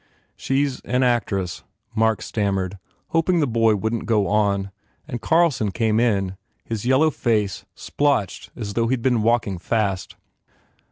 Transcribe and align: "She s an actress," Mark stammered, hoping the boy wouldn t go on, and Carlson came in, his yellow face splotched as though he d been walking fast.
"She 0.35 0.65
s 0.65 0.81
an 0.83 1.03
actress," 1.03 1.63
Mark 1.93 2.23
stammered, 2.23 2.79
hoping 3.09 3.39
the 3.39 3.45
boy 3.45 3.75
wouldn 3.75 3.99
t 3.99 4.05
go 4.07 4.25
on, 4.25 4.71
and 5.07 5.21
Carlson 5.21 5.69
came 5.69 5.99
in, 5.99 6.37
his 6.65 6.87
yellow 6.87 7.11
face 7.11 7.65
splotched 7.75 8.49
as 8.55 8.73
though 8.73 8.87
he 8.87 8.95
d 8.95 9.01
been 9.03 9.21
walking 9.21 9.59
fast. 9.59 10.15